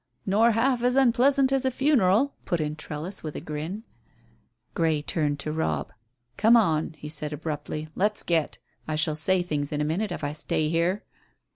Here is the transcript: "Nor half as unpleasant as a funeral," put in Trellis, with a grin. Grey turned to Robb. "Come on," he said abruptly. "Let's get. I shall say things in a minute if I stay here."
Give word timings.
"Nor 0.25 0.53
half 0.53 0.81
as 0.81 0.95
unpleasant 0.95 1.51
as 1.51 1.63
a 1.63 1.69
funeral," 1.69 2.33
put 2.43 2.59
in 2.59 2.75
Trellis, 2.75 3.21
with 3.21 3.35
a 3.35 3.39
grin. 3.39 3.83
Grey 4.73 5.03
turned 5.03 5.39
to 5.41 5.51
Robb. 5.51 5.93
"Come 6.37 6.57
on," 6.57 6.95
he 6.97 7.07
said 7.07 7.33
abruptly. 7.33 7.87
"Let's 7.93 8.23
get. 8.23 8.57
I 8.87 8.95
shall 8.95 9.13
say 9.13 9.43
things 9.43 9.71
in 9.71 9.79
a 9.79 9.83
minute 9.85 10.11
if 10.11 10.23
I 10.23 10.33
stay 10.33 10.69
here." 10.69 11.03